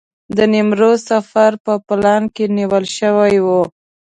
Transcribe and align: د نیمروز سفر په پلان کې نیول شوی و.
د 0.37 0.39
نیمروز 0.53 0.97
سفر 1.11 1.51
په 1.65 1.73
پلان 1.87 2.23
کې 2.35 2.45
نیول 2.57 2.85
شوی 2.97 3.35
و. 3.45 3.47